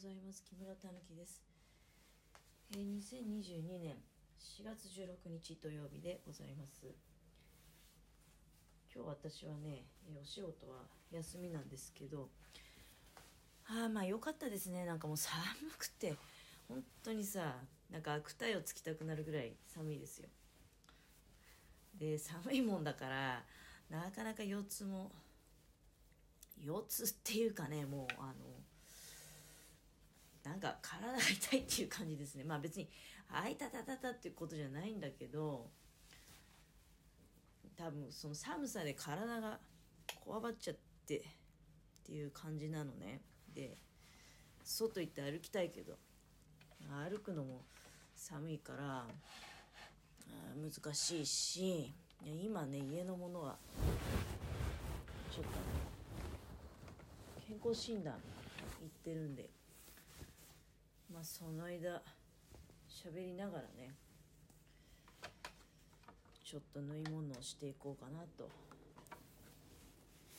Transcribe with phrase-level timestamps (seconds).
[0.00, 0.42] ざいます。
[0.48, 1.42] 木村たぬきです、
[2.72, 3.96] えー、2022年
[4.40, 6.86] 4月16日土曜日でございます。
[8.94, 10.78] 今日私はね、えーお仕事は
[11.12, 12.30] 休みなんですけど
[13.68, 14.86] ああまあ良かったですね。
[14.86, 15.36] なんかもう寒
[15.76, 16.14] くて
[16.66, 17.56] 本当にさ
[17.90, 20.30] なんか悪態をつきたくなるぐらい寒いですよ。
[21.98, 23.44] で寒いもんだから
[23.90, 25.12] なかなか腰痛も
[26.58, 28.32] 腰痛っていうかねもうあの
[30.50, 32.42] なんか体が痛いっていう感じですね。
[32.42, 32.88] まあ別に
[33.30, 35.70] 「あいたたたた」っていうことじゃないんだけど
[37.76, 39.60] 多分その寒さで体が
[40.24, 41.22] こわばっちゃってっ
[42.02, 43.20] ていう感じなのね。
[43.54, 43.78] で
[44.64, 45.96] 外行って歩きたいけど
[46.88, 47.64] 歩くのも
[48.16, 49.06] 寒いから
[50.56, 51.94] 難しいし
[52.24, 53.56] いや今ね家のものは
[55.30, 55.50] ちょっと
[57.46, 58.14] 健康診断
[58.80, 59.59] 行ってるんで。
[61.12, 62.02] まあその間
[62.88, 63.94] 喋りながらね
[66.44, 68.48] ちょっと縫い物をしていこうかなと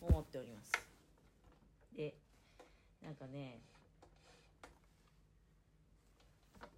[0.00, 0.72] 思っております。
[1.96, 2.14] で
[3.02, 3.60] なんかね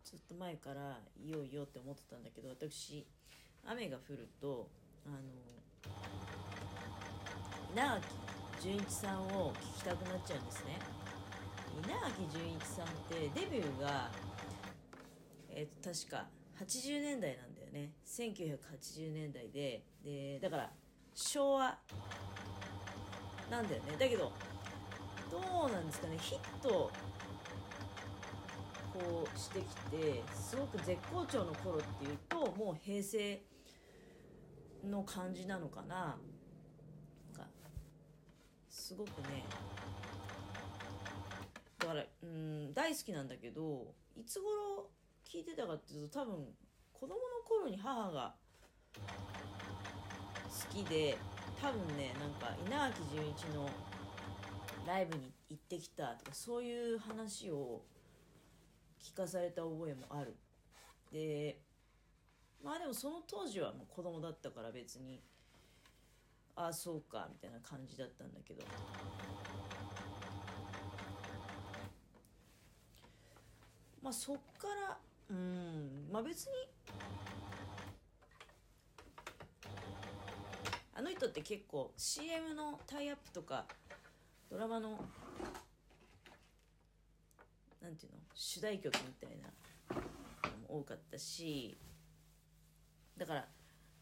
[0.05, 3.07] ずっと前からいよいよって思ってたんだけど私
[3.65, 4.69] 雨が降ると
[5.07, 5.19] あの
[7.73, 8.01] 稲
[8.61, 10.92] 垣潤一さんを聞きたくなっちゃうんですね。
[11.84, 14.11] 稲垣潤一さんってデビューが、
[15.48, 16.27] えーと確か
[16.59, 17.92] 80年代なんだよね。
[18.06, 20.70] 1980年代ででだから
[21.14, 21.79] 昭和
[23.51, 23.97] なんだよね。
[23.98, 24.33] だけど
[25.31, 26.17] どうなんですかね。
[26.19, 26.91] ヒット
[28.92, 33.42] こうしてきてすごく絶好調の頃っていうともう平成
[34.84, 36.17] の感じなのかな。
[37.36, 37.48] なか
[38.69, 39.45] すごくね
[41.83, 44.89] だからうん大好きなんだけどいつ頃
[45.25, 46.47] 聞いてたかっていうと多分
[46.93, 48.35] 子供の頃に母が
[48.95, 49.01] 好
[50.73, 51.19] きで
[51.61, 53.69] 多分ねなんか稲垣潤一の
[54.87, 57.83] ライブに行ってきたとかそういう話を
[59.03, 60.37] 聞かされた覚えもある。
[61.13, 61.59] で
[62.63, 65.21] まあでもその当時はもう子供だったから別に
[66.55, 68.63] ああそうかみたいな感じだったんだけど。
[74.02, 74.98] まあそっから
[75.30, 76.08] うん。
[76.11, 76.52] まあ別に。
[80.95, 83.64] あの人って結構 CM のタイアップとか
[84.51, 84.91] ドラマの
[87.80, 88.18] なんていうの？
[88.35, 91.79] 主題曲みたいなのも多かったし。
[93.17, 93.48] だから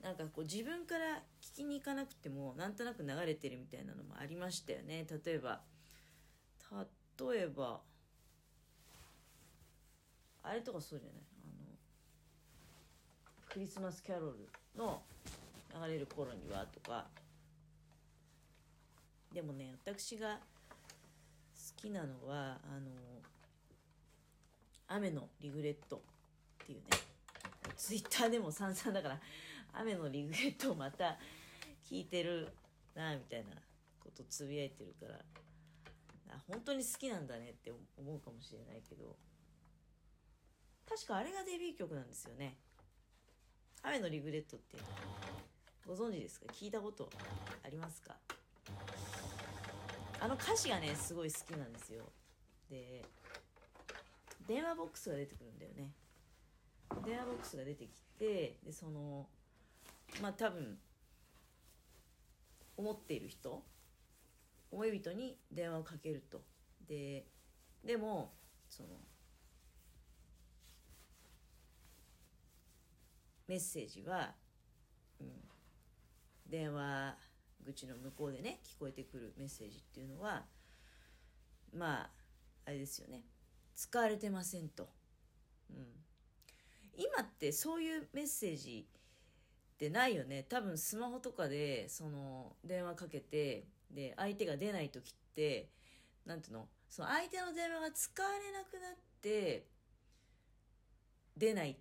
[0.02, 5.06] なんかこう自分から聞きに行かなくてもなんとなく流れてるみたいなのもありましたよね。
[5.24, 5.60] 例えば
[6.70, 7.80] 例えば
[10.50, 11.20] あれとかそうじゃない？
[11.44, 11.78] あの
[13.48, 15.00] クリスマスキャロルの
[15.86, 17.06] 流れる頃にはとか。
[19.32, 20.40] でもね私が好
[21.80, 22.90] きなのはあの
[24.88, 26.02] 雨のリグレット
[26.64, 26.84] っていうね。
[27.76, 29.20] ツイッターでも散々だから
[29.72, 31.16] 雨のリグレットをまた
[31.88, 32.48] 聞いてる
[32.96, 33.54] なみたいな
[34.02, 35.20] ことつぶやいてるから。
[36.48, 39.14] 本当に好きなんだねって思うかもしれないけど。
[40.90, 42.56] 確かあれがデビュー曲なんですよね。
[43.82, 44.76] 雨のリグレットって
[45.86, 46.46] ご存知ですか？
[46.52, 47.08] 聞いたこと
[47.64, 48.16] ありますか？
[50.20, 52.04] あの歌詞がねすごい好きなんですよ。
[52.68, 53.04] で
[54.48, 55.92] 電話ボックスが出てくるんだよね。
[57.06, 59.28] 電話ボックスが出てきてでその
[60.20, 60.76] まあ多分
[62.76, 63.62] 思っている人
[64.72, 66.42] 思い人に電話をかけると。
[66.88, 67.24] で
[67.84, 68.34] でも
[68.68, 68.88] その
[73.50, 74.30] メッセージは、
[75.20, 75.26] うん、
[76.48, 77.16] 電話
[77.66, 80.44] 口の向こうでね聞こえてくるメッセージっていうのは
[81.76, 82.10] まあ
[82.66, 83.24] あれですよね。
[83.74, 84.88] 使われてませんと、
[85.68, 85.84] うん、
[86.96, 88.86] 今ってそういうメッセージ
[89.74, 90.44] ってないよね。
[90.48, 95.70] 多分スマホとかでその電話かけてで相手が出ない時って
[96.24, 96.68] なんていうの？
[96.88, 99.66] その相手の電話が使われなくなって
[101.36, 101.76] 出ないっ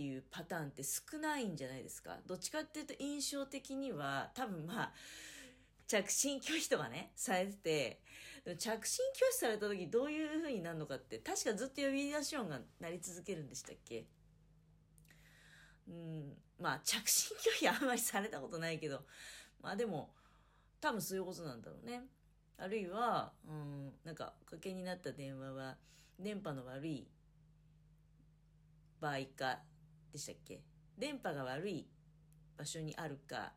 [0.00, 2.16] ていうパターンって少ないんじゃないですか？
[2.26, 4.92] どっちかっていうと印象的には多分まあ
[5.86, 7.52] 着信拒否とかねされて
[8.42, 14.06] て着信拒否された時どういう風になるのかって確かずっと呼び出し音が鳴り続けるんでしたっけ？
[15.86, 19.04] うんまあ着信拒否あんまりされたことないけど
[19.60, 20.14] まあでも
[20.80, 22.00] 多分そういうことなんだろうね。
[22.56, 25.76] あるいは、うん、なんかおかけになった電話は
[26.18, 27.06] 電波の悪い
[29.00, 29.58] 場合か
[30.12, 30.60] でしたっけ？
[30.98, 31.88] 電波が悪い
[32.56, 33.52] 場所にあるか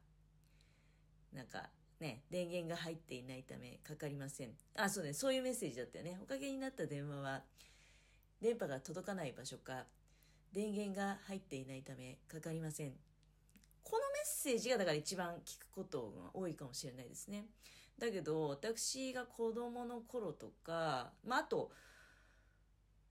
[1.34, 1.70] なんか
[2.00, 4.52] ね電源が入っていないためかかりません。
[4.78, 6.20] あそうねそういうメッセージだったよね。
[6.22, 7.44] おかげになった電話は
[8.42, 9.86] 電波が届かない場所か
[10.52, 12.94] 電源が入っていないためかかりません。
[13.84, 17.46] このメッセージがだから一番聞くことが多いかもしれないですね。
[18.00, 21.72] だけど私が子供の頃とかまああと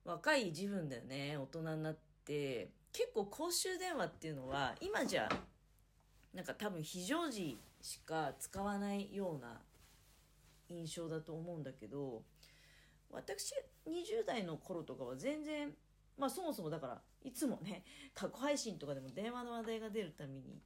[0.04, 2.70] 若い自分だよね大人になって。
[2.92, 5.28] 結構公衆電話っていうのは今じゃ
[6.34, 9.60] なんか多分非常時しか使わないような
[10.68, 12.22] 印象だと思うんだけど
[13.10, 13.54] 私
[13.86, 15.70] 20代の頃とかは全然
[16.18, 17.84] まあそもそもだからいつもね
[18.14, 20.60] 過去配信とかでも電話の話題が出るために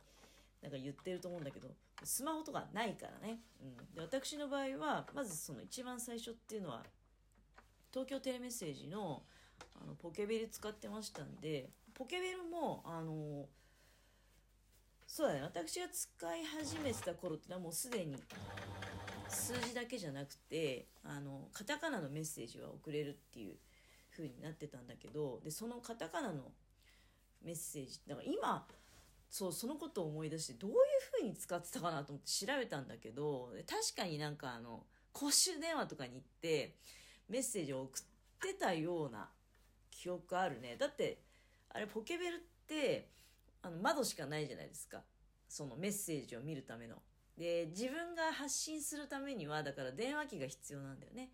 [0.63, 1.69] なんか言ってると思うんだけど
[2.03, 6.83] スマホとかないからね、うん、で私の場合はまずその一番最初っていうのは
[7.93, 9.23] 東京テレメッセージの
[9.81, 13.47] あのポケベル使ってましたんでポケベルもあの
[15.07, 15.43] そうだね。
[15.43, 18.17] 私が使い始めてた頃ってのはもうすでに
[19.29, 23.57] 数字だけじゃなくてあのカタカナのメッセージは送れるっていう
[24.15, 26.53] 風になってたんだけどでそのカタカナの
[27.43, 28.67] メッセージだから今
[29.31, 30.77] そうそのことを思い出してどういう
[31.13, 36.77] 風に使ってたかなと思って調べたんだけど確かになんかあの公衆電話とかに行って
[37.31, 38.03] メッセージを送っ
[38.53, 39.31] てたような
[39.91, 40.77] 記憶あるね。
[40.79, 41.23] だって
[41.77, 43.11] あれポケベルって
[43.63, 45.03] あの窓しかないじゃないですか。
[45.47, 46.97] そのメッセージを見るための。
[47.37, 51.31] で自分が発信するためにはだから電話機が必要なんだよね。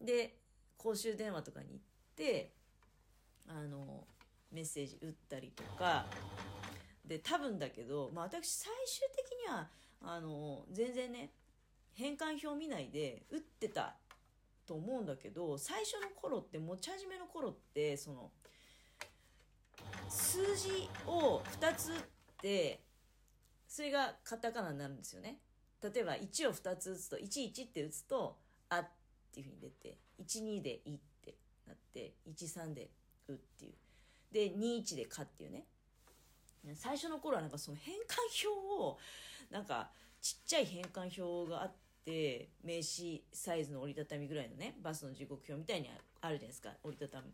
[0.00, 0.38] で
[0.78, 1.80] 公衆電話とかに行っ
[2.16, 2.54] て
[3.46, 4.06] あの
[4.50, 6.06] メッセージ打ったりとか。
[7.04, 9.68] で多分だけど、まあ、私最終的には
[10.02, 11.32] あの全然ね
[11.94, 13.96] 変換表見ないで打ってた
[14.66, 18.30] と思うんだけど最初の頃って持ち始めの頃ってその
[20.08, 21.94] 数字を2つっ
[22.40, 22.80] て
[23.66, 25.38] それがカタカナになるんですよね。
[25.82, 28.36] 例えば1を2つ打つと11って打つと
[28.70, 28.88] 「あ」っ
[29.32, 31.34] ていうふうに出て12で「い」って
[31.66, 32.90] なって13で
[33.28, 33.74] 「う」っていう。
[34.32, 35.66] で21で「か」っていうね。
[36.74, 38.98] 最初の頃はなんかその変換表を
[39.50, 39.90] なんか
[40.20, 41.72] ちっちゃい変換表があっ
[42.04, 45.88] て名刺サイズの折りたたみぐらいのねバスの時刻表みたいに
[46.20, 46.74] あるじゃないですか。
[46.82, 47.32] 折りたたみ。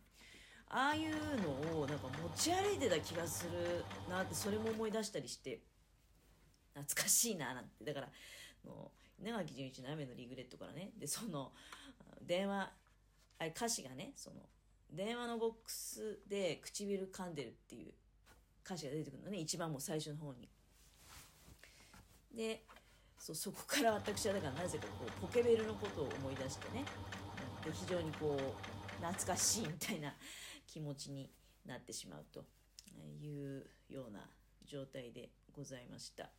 [0.76, 5.60] ああいうのをなんか持ち歩いてた気がするなってそれも思い出したりして。
[6.74, 7.84] 懐かしいななんて。
[7.84, 8.08] だから
[8.64, 8.90] の
[9.20, 10.90] 稲垣潤一の「雨のリグレット」からね。
[10.96, 11.52] でその
[12.20, 12.72] 電話
[13.38, 14.48] あれ歌詞がねその
[14.90, 17.94] 電話のボックスで唇噛んでるっていう
[18.64, 19.38] 歌詞が出てくるのね。
[19.38, 20.48] 一番もう最初の方に。
[22.32, 22.64] で
[23.16, 26.84] そうそこから私はだからなぜかこうポケベルのことを思い出してね。
[27.64, 30.12] で非常にこう懐かしいみたいな
[30.66, 31.30] 気持ちに
[31.66, 32.44] なってしまうと
[33.22, 34.20] いうような
[34.66, 36.30] 状態でございました。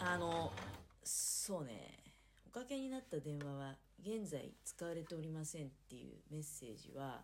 [0.00, 0.52] あの
[1.02, 1.98] そうね
[2.46, 7.22] おかけになった電話は現在使われておりませんっていうメッセージは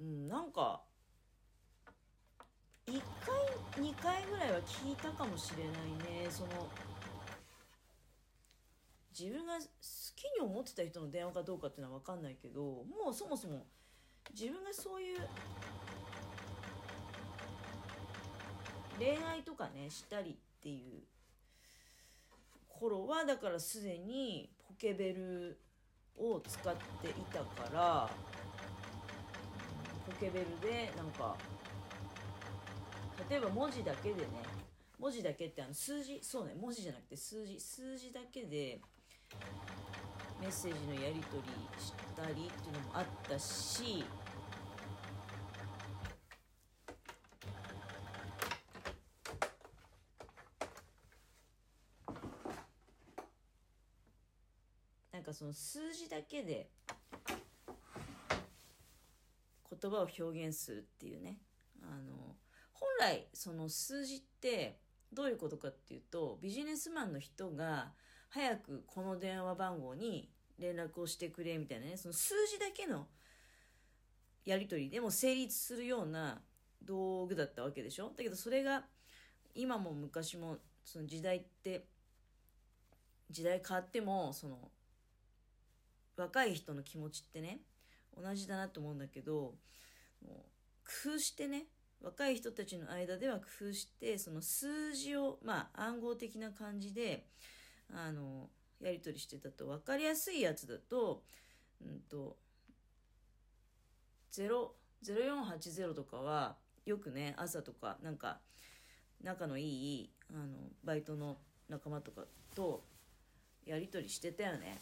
[0.00, 0.82] うんなんか
[2.86, 3.00] 1
[3.74, 6.68] 回2回ぐらいは聞いたかもしれないねその
[9.18, 9.60] 自分が好
[10.14, 13.66] きに思ってた人の電話かどうかっていうのは分かんないけどもうそもそも
[14.32, 15.18] 自分がそういう
[18.98, 21.02] 恋愛とかねしたりっていう
[22.68, 25.58] 頃はだからすでにポケベル
[26.16, 28.10] を使っていたから
[30.06, 31.36] ポケベルでなんか
[33.28, 34.26] 例えば文字だけでね
[34.98, 38.80] 文字だけってあの数字そうね文字じゃなくて数字数字だけで
[40.40, 44.04] メッセージのやり取りしたりっていうのもあったし
[55.12, 56.70] なんかその数字だけで
[59.80, 61.38] 言葉を表現するっていうね
[61.82, 62.36] あの
[62.72, 64.78] 本来その数字って
[65.12, 67.92] どういうことかっていうとビジネスマンの人が
[68.30, 71.96] 早くこの電話番号に連絡をしてくれみたいなね。
[71.96, 73.06] その数字だけの
[74.44, 74.90] やり取り。
[74.90, 76.40] でも成立するような
[76.82, 78.12] 道具だったわけでしょ？
[78.16, 78.84] だけどそれが
[79.54, 81.86] 今も昔もその時代って
[83.30, 84.70] 時代変わってもその
[86.16, 87.60] 若い人の気持ちってね
[88.16, 89.54] 同じだなと思うんだけど
[90.22, 91.66] 工夫してね
[92.00, 97.26] 若い人たちの間では工夫してその数字をまあ暗号的な感じで
[97.92, 101.24] あのやり取りしてたと分かりやすいやつだと,、
[101.80, 102.36] うんと、
[104.32, 108.40] 0480とかはよくね朝とかなんか
[109.22, 112.84] 仲のいいあのバイトの仲間とかと
[113.66, 114.78] やり取りしてたよね。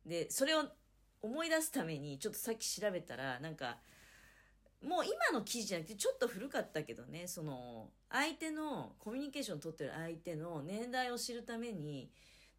[0.05, 0.65] でそれを
[1.21, 3.79] 思い出すためにちょっとさっき調べたらなんか
[4.81, 12.09] もう今の記事じゃなくてちょっと古かったけどねその相手のコミュニケーション取ってる相手の年代を知るために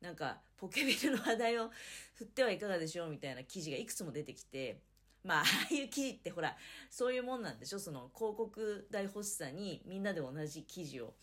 [0.01, 1.71] なんかポケベルの話題を
[2.15, 4.81] 振ってはいかがでしょうみたいな記事がいくつも出てきて
[5.25, 6.57] まあ ああいう記事ってほら
[6.91, 7.79] そういうもんなんでしょ。
[7.79, 11.15] その広告代欲しさにみんなで同じ記事を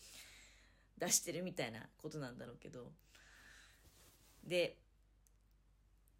[0.98, 2.92] 出してるみたいなことなんだろうけど。
[4.44, 4.78] で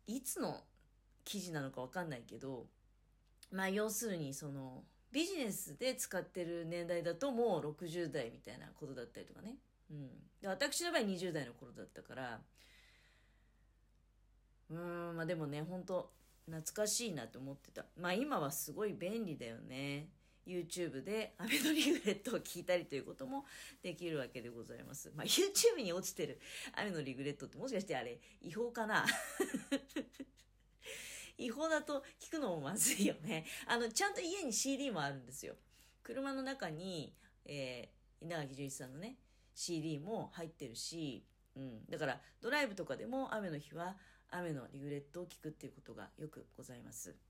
[0.07, 0.65] いつの
[1.25, 2.67] 記事なのか分かんないけど
[3.51, 9.57] まあ要するにそのビジネスで使ってる年代だともう60代みたいなことだったりとかね、
[9.91, 10.09] うん、
[10.41, 12.41] で私の場合20代の頃だったから。
[14.71, 16.11] うんまあでもね本当
[16.51, 20.09] 懐かしいなと思ってたまあ今はすごい便利だよね
[20.49, 23.45] YouTube でアメノリグレットを聞いたりということも
[23.83, 25.13] できるわけでございます。
[25.15, 26.41] まあ、YouTube に落ちてる
[26.75, 29.05] 雨のリグレットってもしかしてあれ違法かな？
[31.37, 33.45] 違法だと聞くのもまずいよね。
[33.67, 35.55] あの、ちゃんと家に CD もあるんですよ。
[36.03, 37.15] 車の中に、
[37.45, 39.19] えー、稲垣潤一さんのね、
[39.55, 41.25] CD も入ってるし、
[41.55, 41.87] うん。
[41.89, 43.97] だから、ドライブとかでも雨の日は
[44.31, 47.28] 雨のリグレットを聞くっていうことがよくございます。